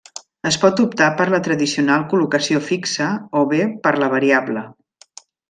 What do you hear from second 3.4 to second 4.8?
o bé per la variable.